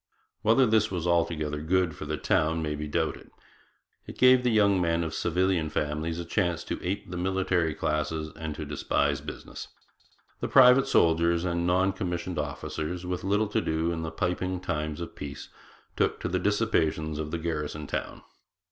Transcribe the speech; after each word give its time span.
Whether 0.41 0.65
this 0.65 0.89
was 0.89 1.05
altogether 1.05 1.61
good 1.61 1.95
for 1.95 2.05
the 2.05 2.17
town 2.17 2.63
may 2.63 2.73
be 2.73 2.87
doubted. 2.87 3.29
It 4.07 4.17
gave 4.17 4.41
the 4.41 4.49
young 4.49 4.81
men 4.81 5.03
of 5.03 5.13
civilian 5.13 5.69
families 5.69 6.17
a 6.17 6.25
tendency 6.25 6.73
to 6.75 6.83
ape 6.83 7.11
the 7.11 7.17
military 7.17 7.75
classes 7.75 8.33
and 8.35 8.55
to 8.55 8.65
despise 8.65 9.21
business. 9.21 9.67
The 10.39 10.47
private 10.47 10.87
soldiers 10.87 11.45
and 11.45 11.67
non 11.67 11.93
commissioned 11.93 12.39
officers, 12.39 13.05
with 13.05 13.23
little 13.23 13.45
to 13.49 13.61
do 13.61 13.91
in 13.91 14.01
the 14.01 14.09
piping 14.09 14.59
times 14.59 15.01
of 15.01 15.13
peace, 15.15 15.49
took 15.95 16.19
to 16.21 16.27
the 16.27 16.39
dissipations 16.39 17.19
of 17.19 17.29
the 17.29 17.37
garrison 17.37 17.85
town. 17.85 18.23